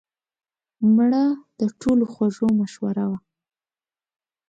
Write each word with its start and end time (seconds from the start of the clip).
مړه 0.95 1.23
د 1.59 1.61
ټولو 1.81 2.03
خوږه 2.13 2.47
مشوره 2.59 3.05
وه 3.09 3.17